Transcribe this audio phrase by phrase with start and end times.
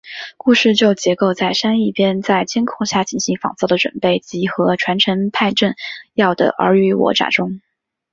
[0.35, 5.75] 故事就建构在珊一边在监控下进行仿造的准备及和传承派政
[6.15, 7.61] 要的尔虞我诈中。